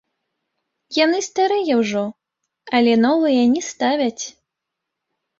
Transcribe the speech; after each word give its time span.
Яны 0.99 1.17
старыя 1.25 1.73
ўжо, 1.81 2.05
але 2.77 2.93
новыя 3.05 3.43
не 3.53 3.61
ставяць. 3.67 4.23